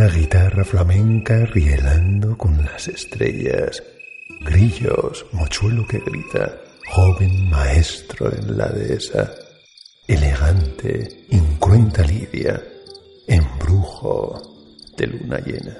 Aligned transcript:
una 0.00 0.08
guitarra 0.08 0.64
flamenca 0.64 1.44
rielando 1.44 2.34
con 2.38 2.56
las 2.64 2.88
estrellas, 2.88 3.82
grillos, 4.40 5.26
mochuelo 5.32 5.86
que 5.86 5.98
grita, 5.98 6.58
joven 6.86 7.50
maestro 7.50 8.32
en 8.34 8.56
la 8.56 8.70
dehesa, 8.70 9.30
elegante, 10.08 11.26
incruenta 11.28 12.02
lidia, 12.02 12.62
embrujo 13.28 14.40
de 14.96 15.06
luna 15.06 15.38
llena. 15.40 15.76